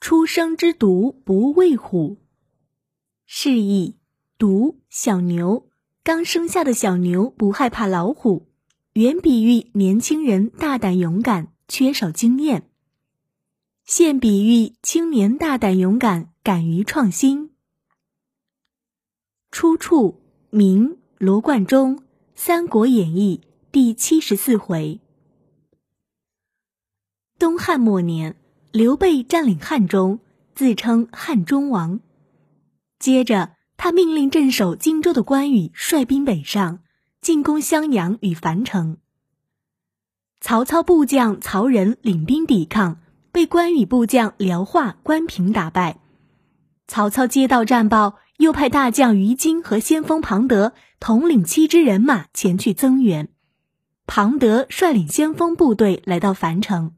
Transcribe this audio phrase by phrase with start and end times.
[0.00, 2.16] 初生之犊不畏虎。
[3.26, 3.96] 示意
[4.38, 5.68] 犊小牛，
[6.02, 8.48] 刚生下的小牛不害怕老虎，
[8.94, 12.70] 原比喻年轻人大胆勇敢，缺少经验。
[13.84, 17.50] 现比喻青年大胆勇敢，敢于创新。
[19.50, 21.98] 出处：明罗贯中
[22.34, 24.98] 《三国演义》第七十四回。
[27.38, 28.39] 东汉末年。
[28.72, 30.20] 刘备占领汉中，
[30.54, 31.98] 自称汉中王。
[33.00, 36.78] 接着，他命令镇守荆州的关羽率兵北上，
[37.20, 38.98] 进攻襄阳与樊城。
[40.40, 43.00] 曹操部将曹仁领兵抵抗，
[43.32, 45.98] 被关羽部将廖化、关平打败。
[46.86, 53.28] 曹操接到战报，又派大将于禁和先锋庞德统领七支人马前去增援。
[54.06, 56.92] 庞德率领先锋部队来到樊城。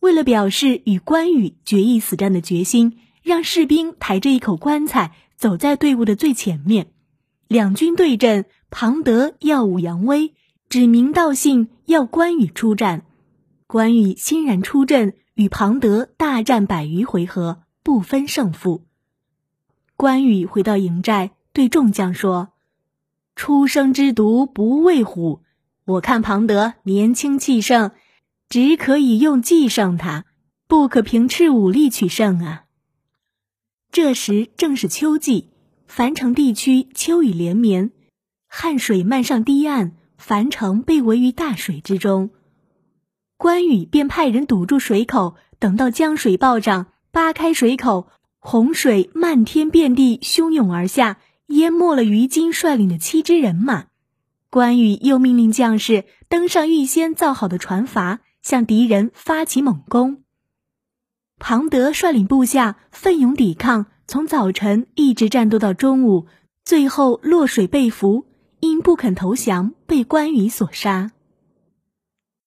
[0.00, 6.88] 为了表示与关羽决一死战的决心，让士兵抬着一口棺材走在队伍的最前面。
[7.48, 10.34] 两军对阵，庞德耀武扬威，
[10.68, 13.04] 指名道姓要关羽出战。
[13.66, 18.84] 关羽欣然出阵，与庞德大战百余回合，不分胜负。
[19.96, 22.50] 关羽回到营寨，对众将说
[23.34, 25.40] ：“初生之犊不畏虎，
[25.86, 27.90] 我看庞德年轻气盛。”
[28.48, 30.24] 只可以用计胜他，
[30.68, 32.64] 不可凭恃武力取胜啊！
[33.90, 35.50] 这时正是秋季，
[35.86, 37.90] 樊城地区秋雨连绵，
[38.48, 42.30] 汉水漫上堤岸，樊城被围于大水之中。
[43.36, 48.08] 关羽便派人堵住水口，等到江水暴涨，扒开水口，
[48.38, 53.86] 洪水漫天遍地汹涌而下，淹没了于禁率领的七支人马。
[54.50, 58.20] 关羽又命令将士登上预先造好的船筏。
[58.46, 60.22] 向敌人发起猛攻。
[61.40, 66.28] 庞德率领部下奋勇抵抗，从早晨一直战斗到中午，
[66.64, 68.24] 最后落水被俘，
[68.60, 71.10] 因不肯投降，被关羽所杀。